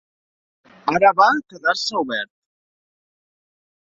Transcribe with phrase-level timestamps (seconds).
[0.93, 2.33] Ara va quedar-se obert!